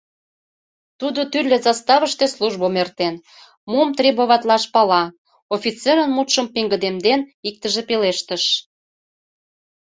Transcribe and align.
—Тудо 0.99 1.21
тӱрлӧ 1.31 1.57
заставыште 1.67 2.25
службым 2.35 2.73
эртен, 2.81 3.15
мом 3.71 3.89
требоватлаш 3.99 4.63
пала,— 4.73 5.03
офицерын 5.55 6.09
мутшым 6.15 6.47
пеҥгыдемден, 6.53 7.19
иктыже 7.49 7.81
пелештыш. 7.89 8.43